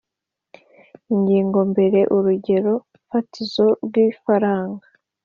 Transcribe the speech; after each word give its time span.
Ingingo 1.13 1.57
ya 1.63 1.67
mbere 1.71 1.99
Urugero 2.15 2.73
fatizo 3.09 3.65
rw 3.85 3.93
ifaranga 4.07 4.87